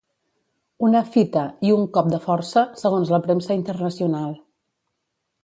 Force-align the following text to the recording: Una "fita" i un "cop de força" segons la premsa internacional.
Una 0.87 1.01
"fita" 1.15 1.43
i 1.69 1.73
un 1.75 1.85
"cop 1.99 2.09
de 2.15 2.21
força" 2.23 2.65
segons 2.85 3.13
la 3.17 3.21
premsa 3.27 3.59
internacional. 3.61 4.35